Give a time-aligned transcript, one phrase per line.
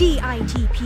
[0.00, 0.78] DITP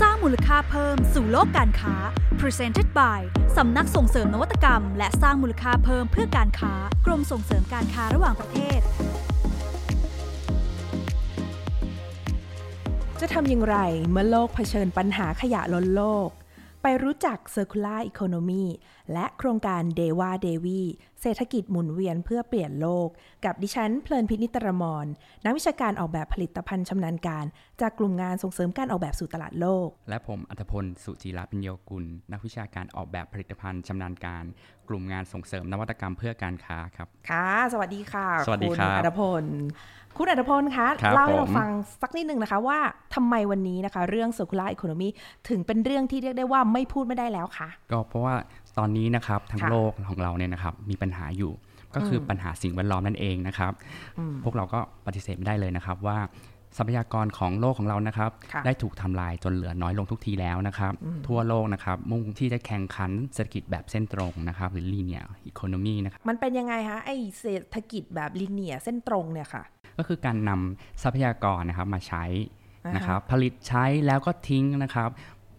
[0.00, 1.94] สร้างมูลค่าเพิ่มสู่โลกการค้า
[2.40, 3.20] Presented by
[3.56, 6.72] สำนักส่งเสริมนวัตกรรม และสร้างมูลค่าเพิ่มเพื่อการค้า
[7.06, 8.80] กรมส่งเสริมการค้าระหว่างประเทศ
[13.20, 13.76] จะทำอย่างไร
[14.10, 16.28] เมื่อโลกเผชิญปัญหาขยะล้นโลก
[16.88, 18.64] ไปรู้จัก Circular Economy
[19.12, 20.82] และโครงการ d e w a d e v i
[21.20, 23.08] เศรษฐกิจหมุนเวียนเพื่อเปลี่ยนโลก
[23.44, 25.06] กับดิฉันเพลินพินิตรมร
[25.44, 27.44] นักวิชาการออกแบบผลิตภัณฑ์ชำนาญการ
[27.80, 34.44] จากกลุ่มงานส่งเสริมการออกแบบสู่ตลาดโลก และผมอัธพล สุจิระปิญโยกุล นักวิชาการออกแบบผลิตภัณฑ์ชำนาญการ
[34.88, 39.44] กลุ่มงานส่งเสริมนวัตกรรมเพื่อการค้าครับ ค่ะ สวัสดีค่ะ สวัสดีคุณครับอัธพล
[40.16, 41.68] คุณอัธพลคะครับเล่าให้เราผมฟัง
[42.02, 42.78] สักนิดนึงนะคะว่า
[43.14, 45.08] ทำไมวันนี้นะคะ เรื่อง Circular Economy
[45.48, 48.34] ถึงเป็นเรื่องที่เรียกได้ว่าไม่พูดไม่ได้แล้วค่ะก็เพราะว่า
[48.78, 51.52] ตอนนี้นะครับทั้งค่ะโลกของเราเนี่ยนะครับมีปัญหาอยู่
[51.94, 53.72] ก็คืออปัญหาสิ่งแวดล้อมนั่นเองนะครับ
[54.44, 56.18] พวกเราก็ปฏิเสธไม่ได้เลยนะครับว่า
[56.76, 60.92] ทรัพยากรของโลกของเรานะครับค่ะได้ถูกทำลายจนเหลือน้อยลงทุกทีแล้วนะครับ
[61.28, 69.62] ทั่วโลกนะครับ มุ่งที่จะแข่งขันเศรษฐกิจแบบเส้นตรงนะครับ หรือ linear economy นะครับ มันเป็นยังไงคะไอเศรษฐกิจแบบลิเนียเส้นตรงเนี่ยค่ะ
[69.98, 72.24] ก็คือการนำทรัพยากรนะครับมาใช้
[72.86, 75.10] อ่าฮะนะครับผลิตใช้แล้วก็ทิ้งนะครับ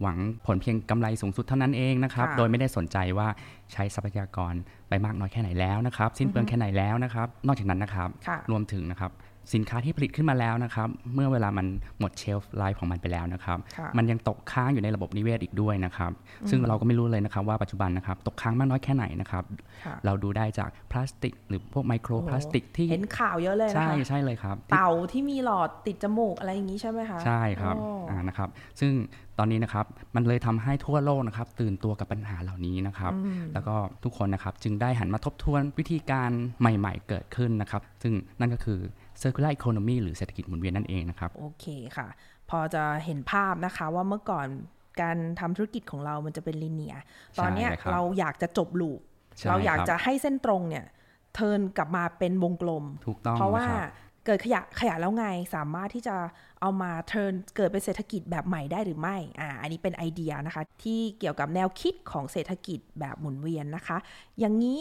[0.02, 3.28] หวังผลเพียงกำไรสูงสุดเท่านั้นเองนะครับค่ะโดยไม่ได้สนใจว่า
[3.72, 4.54] ใช้ทรัพยากร
[4.88, 9.10] ไปมากน้อยแค่ไหนแล้วนะครับ สิ้นเปลืองแค่ไหนแล้วนะครับ นอกจากนั้นนะครับค่ะรวมถึงนะครับ
[9.54, 11.66] สินค้าที่ผลิตขึ้นมาแล้วนะครับ เมื่อเวลามัน
[11.98, 16.12] หมด shelf life ของมันไปแล้วนะครับค่ะมันยังตกค้างอยู่ในระบบนิเวศอีกด้วยนะครับ
[16.50, 19.44] ซึ่งเราก็ไม่รู้เลยนะครับว่าปัจจุบันนะครับ ตกค้างมากน้อยแค่ไหนนะครับ
[19.84, 28.48] ค่ะเราดูได้จากพลาสติก หรือพวกไมโครพลาสติกที่เห็นข่าวเยอะเลยนะใช่คะใช่เลยครับที่เต่าที่มีหลอดติดจมูกอะไรอย่างนี้ใช่ไหมคะใช่ครับโอ้อ่านะครับ
[28.80, 28.92] ซึ่ง
[29.38, 33.12] ตอนนี้นะครับมันเลยทำให้ทั่วโลกนะครับ ตื่นตัวกับปัญหาเหล่านี้นะครับ
[33.52, 38.80] แล้วก็ทุกคนนะครับจึงได้หันมาทบทวนวิธีการใหม่ ๆ เกิดขึ้นนะครับ ซึ่งนั่นก็คือ
[39.22, 41.66] circular economy หรือเศรษฐกิจหมุนเวียนนั่นเองนะครับ โอเค
[41.96, 42.08] ค่ะ
[42.50, 44.46] พอจะเห็นภาพนะคะว่าเมื่อก่อน
[45.00, 46.96] การทำธุรกิจของเรามันจะเป็นลิเนีย
[47.38, 49.00] ตอนเนี้ยใช่ครับเราอยากจะจบลูป
[49.38, 50.84] ใช่เราอยากครับจะให้เส้นตรงเนี่ย
[51.34, 53.90] เทิร์นกลับมาเป็นวงกลม ถูกต้องเพราะว่านะครับ
[54.26, 56.16] เกิดขยะขยะแล้วไงสามารถที่จะ
[56.60, 63.98] เอามาเทิร์นเกิดเป็นเศรษฐกิจแบบใหม่ได้หรือไม่ อ่า อันนี้เป็นไอเดียนะคะ ที่เกี่ยวกับแนวคิดของเศรษฐกิจแบบหมุนเวียนนะคะ
[64.38, 64.80] อย่างนี้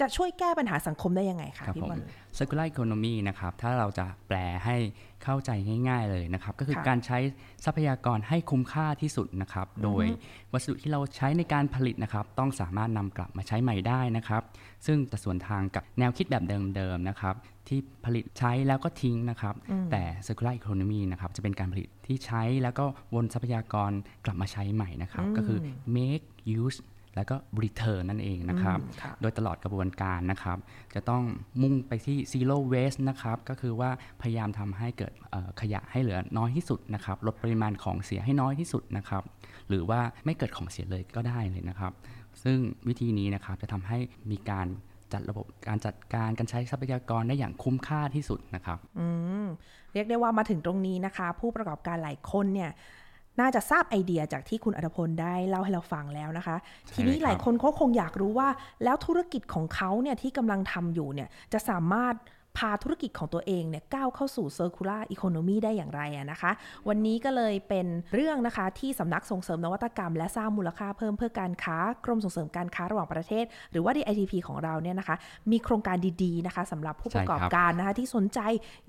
[0.00, 2.00] จะช่วยแก้ปัญหาสังคมได้ยังไงคะครับพี่ผมบอล
[2.36, 4.76] circular economy นะครับ ถ้าเราจะแปลให้
[5.24, 5.50] เข้าใจ
[5.88, 7.18] ง่าย ๆเลยนะครับ ก็คือค่ะการใช้
[7.64, 10.04] ทรัพยากรให้คุ้มค่าที่สุดนะครับ โดย
[10.52, 14.42] วัสดุที่เราใช้ในการผลิตนะครับ ต้องสามารถนำกลับมาใช้ใหม่ได้นะครับ
[14.86, 17.34] ซึ่งจะส่วนทางกับแนวคิดแบบเดิมๆนะครับ
[17.68, 19.54] ที่ผลิตใช้แล้วก็ทิ้งนะครับ
[19.90, 22.84] แต่ circular economy นะครับ จะเป็นการผลิตที่ใช้แล้วก็
[23.14, 23.90] วนทรัพยากร
[24.24, 25.58] กลับมาใช้ใหม่นะครับ ก็คือ
[25.96, 26.24] make
[26.60, 26.78] use
[27.16, 30.58] แล้วก็ return นั่นเองนะครับอืมค่ะโดยตลอดกระบวนการนะครับ
[30.94, 31.22] จะต้อง
[31.62, 33.90] มุ่งไปที่ zero waste นะครับก็คือว่า
[34.22, 39.22] พยายามทำให้เกิดเอ่อขยะให้เหลือน้อยที่สุดนะครับลดปริมาณของเสียให้น้อยที่สุดนะครับ
[39.68, 41.92] หรือว่าไม่เกิดของเสียเลยก็ได้เลยนะครับ
[42.42, 43.98] ซึ่งวิธีนี้นะครับจะทำให้
[44.30, 44.66] มีการ
[45.12, 49.06] จัดระบบการจัดการการใช้ทรัพยากรได้อย่างคุ้มค่าที่สุดนะครับ อื
[49.44, 49.46] ม
[49.92, 52.70] เรียกได้ว่ามาถึงตรงนี้นะคะ ผู้ประกอบการหลายคนเนี่ย
[53.40, 58.48] น่าจะทราบไอเดียจากที่คุณอัธพลได้เล่าให้เราฟังแล้วนะคะใช่ทีนี้ครับหลายคนเขาคงอยากรู้ว่า
[58.84, 62.14] แล้วธุรกิจของเขาเนี่ยที่กำลังทำอยู่เนี่ยจะสามารถ
[62.56, 66.50] พาธุรกิจของตัวเองเนี่ยก้าวเข้าสู่ circular economy ได้อย่างไรอะนะคะ
[66.88, 75.16] วันนี้ก็เลยเป็นเรื่องนะคะที่สำนักส่งเสริมนวัตกรรม และสร้างมูลค่าเพิ่มเพื่อการค้ากรมส่งเสริมการค้าระหว่างประเทศ หรือว่า DITP ของเราเนี่ยนะคะ
[75.50, 78.40] มีโครงการดีๆนะคะสำหรับผู้ประกอบการนะคะที่สนใจ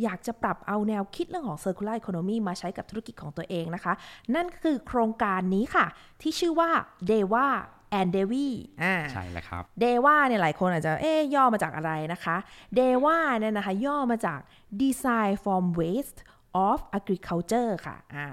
[0.03, 3.93] อยากจะปรับเอาแนวคิดเรื่องของ circular economy มาใช้กับธุรกิจของตัวเองนะคะ
[4.35, 5.85] นั่นก็คือโครงการนี้ค่ะ
[6.21, 6.69] ที่ชื่อว่า
[7.09, 7.76] Dewa and
[8.15, 8.47] Devi
[8.83, 12.37] อ่าใช่แล้วครับเดว่าเนี่ยหลายคนอาจจะเอ๊ะย่อมาจากอะไรนะคะ
[12.75, 14.39] เดว่าเนี่ยนะคะย่อมาจาก
[14.81, 16.19] Design from Waste
[16.67, 18.27] of Agriculture ค่ะอ่า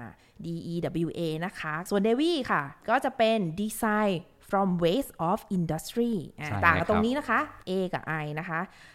[0.45, 0.73] D E
[1.05, 4.13] W A นะคะ ส่วน Devi ค่ะ ก็จะเป็น Design
[4.49, 7.39] from Waste of Industry อ่าใช่ต่างกันเลยครับตรงนี้นะคะ
[7.69, 8.94] A กับ I นะคะอ่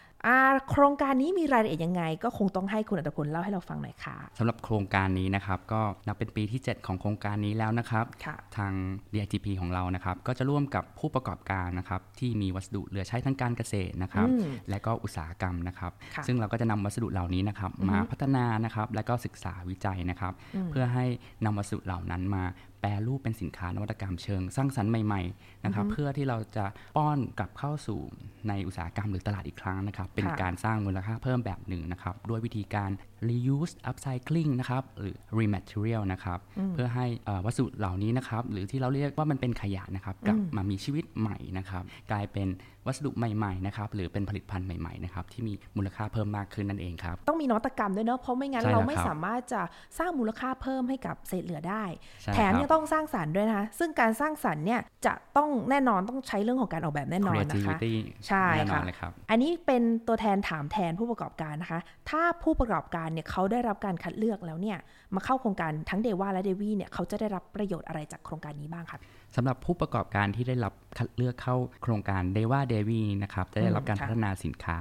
[0.69, 8.73] โครงการนี้มีรายละเอียดยังไง ก็คงต้องให้คุณอัตพลเล่าให้เราฟังหน่อยค่ะสำหรับโครงการนี้นะครับก็นับเป็นปีที่ 7 ของโครงการนี้แล้วนะครับค่ะทาง
[9.13, 20.33] DITP ของเรานะครับ ก็จะร่วมกับผู้ประกอบการนะครับที่มีวัสดุเหลือใช้ทางการเกษตรนะครับอืมและก็อุตสาหกรรมนะครับค่ะซึ่งเราก็จะนำวัสดุเหล่านี้นะครับมาพัฒนานะครับและก็ศึกษาวิจัยนะครับ
[20.71, 21.05] เพื่อให้
[21.45, 22.43] นำวัสดุเหล่านั้นมา
[22.81, 26.65] แปรรูปเป็นสินค้านวัตกรรมเชิง สร้างสรรค์ใหม่ๆนะครับเพื่อที่เราจะ
[26.97, 27.99] ป้อนกลับเข้าสู่
[28.47, 32.89] ในอุตสาหกรรมหรือตลาดอีกครั้งนะครับเป็นค่ะการสร้างมูลค่าเพิ่มแบบหนึ่งนะครับด้วยวิธีการ
[33.29, 36.39] reuse upcycling นะครับหรือ rematerial นะครับ
[36.73, 42.49] เพื่อให้เอ่อวัสดุเหล่านี้นะครับหรือที่เราเรียกว่ามันเป็นขยะนะครับกลับมามีชีวิตใหม่นะครับกลายเป็น
[42.87, 49.61] วัสดุใหม่ๆนะครับหรือเป็นผลิตภัณฑ์ใหม่ๆนะครับที่มีมูลค่าเพิ่มมากขึ้นนั่นเองครับต้องมีนวัตกรรมด้วยเนอะเพราะไม่งั้นใช่แล้วเราไม่ครับสามารถจะ
[49.99, 51.83] สร้างมูลค่าเพิ่มให้กับเศษเหลือได้
[52.21, 57.93] ใช่แถมครับยังต้องสร้างสรรค์ด้วยนะคะ ซึ่งการสร้างสรรค์เนี่ยจะต้องแน่นอนต้องใช้เรื่องของการออกแบบแน่นอนนะคะ creativity
[58.27, 61.79] ใช่แน่นอค่ะนเลยครับอันนี้เป็นตัวแทนถามแทนผู้ประกอบการนะคะ
[62.09, 64.77] ถ้าผู้ประกอบการเนี่ยเขาได้รับการคัดเลือกแล้วเนี่ย
[65.15, 68.99] มาเข้าโครงการทั้งเดว่าและเดวีเนี่ยเขาจะได้รับประโยชน์อะไรจากโครงการนี้บ้างคะ
[69.35, 74.77] สำหรับผู้ประกอบการที่ได้รับคัดเลือกเข้าโครงการ d e v a d e v i นะครับจะได้รับการอืมค่ะพัฒนาสินค้า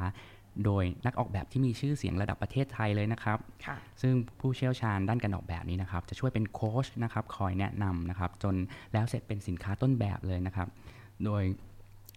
[0.64, 8.55] โดยนักออกแบบที่มีชื่อเสียงระดับประเทศไทยเลยนะครับค่ะซึ่งผู้เชี่ยวชาญด้านการออกแบบนี้นะครับ จะช่วยเป็นโค้ชนะครับคอยแนะนำนะครับ จน
[8.93, 10.69] แล้วเสร็จเป็นสินค้าต้นแบบเลยนะครับ
[11.25, 11.43] โดย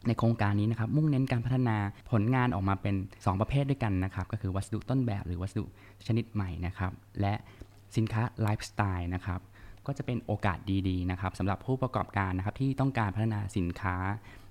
[0.08, 1.78] ในโครงการนี้นะครับ มุ่งเน้นการพัฒนา
[2.12, 5.66] ผลงานออกมาเป็น 2 ประเภทด้วยกันนะครับ ก็คือวัสดุต้นแบบหรือวัสดุ
[6.08, 6.92] ชนิดใหม่นะครับ
[7.22, 7.34] และ
[7.96, 9.40] สินค้าไลฟ์สไตล์นะครับ
[9.88, 10.58] ก็จะเป็นโอกาส
[10.90, 13.96] ดีๆนะครับสำหรับผู้ประกอบการนะครับที่ต้องการพัฒนาสินค้า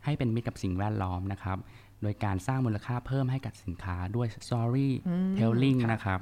[0.04, 1.58] ให้เป็นมิตรกับสิ่งแวดล้อมนะครับ
[2.02, 6.20] โดยการสร้างมูลค่าเพิ่มให้กับสินค้าด้วย storytelling ค่ะนะครับ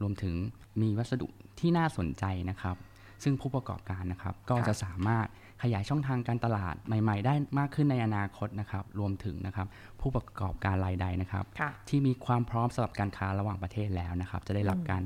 [0.00, 0.34] รวมถึง
[0.82, 1.26] มีวัสดุ
[1.60, 2.76] ที่น่าสนใจนะครับ
[3.22, 5.26] ซึ่งผู้ประกอบการนะครับ ก็จะสามารถ
[5.62, 9.66] ขยายช่องทางการตลาดใหม่ ๆ ได้มากขึ้นในอนาคตนะครับ รวมถึงนะครับ
[10.00, 15.02] ผู้ประกอบการรายใดนะครับค่ะที่มีความพร้อมสำหรับการค้าระหว่างประเทศแล้วนะครับ จะได้รับการ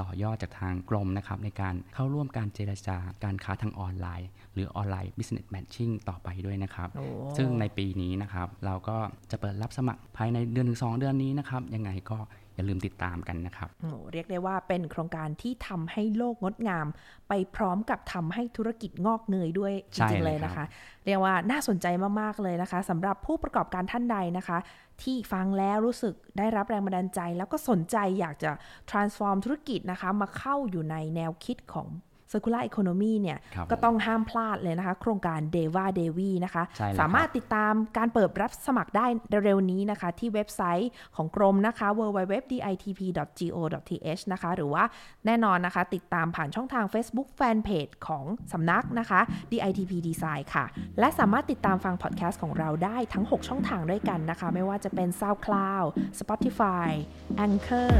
[0.00, 6.88] ต่อยอดจากทางกรมนะครับในการเข้าร่วมการเจรจาการค้าทางออนไลน์ หรือออนไลน์ business matching ต่อไปด้วยนะครับ
[7.36, 8.96] ซึ่งในปีนี้นะครับเราก็
[9.30, 12.18] จะเปิดรับสมัครภายในเดือนถึงสองเดือนนี้นะครับยังไงก็
[12.60, 16.86] อย่าลืมติดตามกันนะครับโอ้เรียกได้ว่าเป็นโครงการที่ทำให้โลกงดงาม
[17.28, 20.64] ไปพร้อมกับทำให้ธุรกิจงอกเงยด้วยจใช่ริงๆเลเลยยครับนะคะ
[21.06, 21.86] เรียกว่าน่าสนใจ
[22.20, 24.58] มากๆเลยนะคะสำหรับผู้ประกอบการท่านใดนะคะ
[25.02, 28.50] ที่ฟังแล้วรู้สึกได้รับแรงบันดาลใจ แล้วก็สนใจอยากจะ
[28.90, 31.88] transform ธุรกิจนะคะ มาเข้าอยู่ในแนวคิดของ
[32.32, 39.06] circular economy เนี่ยครับก็ต้องห้ามพลาดเลยนะคะ โครงการ Deva Devi นะคะใช่แล้วสามารถติดตามการเปิดรับสมัครได้
[39.44, 44.84] เร็วๆนี้นะคะ ที่เว็บไซต์ของกรมนะคะ www.ditp.go.th นะคะ หรือว่า
[45.26, 49.20] แน่นอนนะคะ ติดตามผ่านช่องทาง Facebook Fanpage ของสำนักนะคะ
[49.52, 50.64] DITP Design ค่ะ
[50.98, 55.86] และสามารถติดตามฟังพอดแคสต์ของเราได้ทั้ง 6 ช่องทางด้วยกันนะคะ ไม่ว่าจะเป็น SoundCloud
[56.20, 56.88] Spotify
[57.44, 57.92] Anchor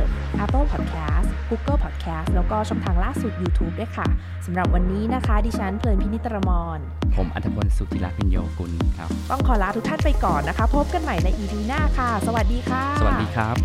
[0.44, 4.06] Apple Podcast Google Podcast แล้วก็ช่องทางล่าสุด YouTube ด้วยค่ะ
[4.46, 6.78] สำหรับวันนี้นะคะ ดิฉันเพลินพินิตรมร
[7.16, 13.56] ผมอัธพลสุธิรักษ์พิญโยกุลครับ ต้องขอลาทุกท่านไปก่อนนะคะ พบกันใหม่ใน EP หน้าค่ะ สวัสดีค่ะ สวัสดีครับ